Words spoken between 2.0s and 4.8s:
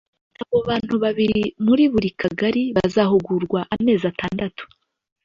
Kagali bazahugurwa amezi atandatu